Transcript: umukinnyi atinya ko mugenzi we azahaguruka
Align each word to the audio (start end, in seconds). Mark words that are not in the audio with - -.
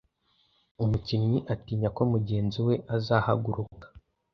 umukinnyi 0.83 1.39
atinya 1.53 1.89
ko 1.95 2.01
mugenzi 2.11 2.59
we 2.67 2.75
azahaguruka 2.95 3.87